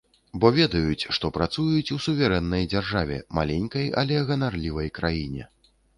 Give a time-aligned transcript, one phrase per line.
[0.43, 5.43] Бо ведаюць, што працуюць у суверэннай дзяржаве, маленькай але ганарлівай краіне!